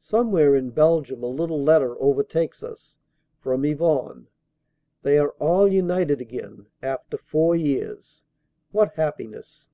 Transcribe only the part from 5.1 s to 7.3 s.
are all united again, after